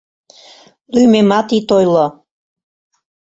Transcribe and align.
Лӱмемат 0.93 1.47
ит 1.57 1.67
ойло. 1.77 2.05